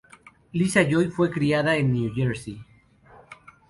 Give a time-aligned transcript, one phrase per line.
[0.55, 2.59] Lisa Joy fue criada en New Jersey.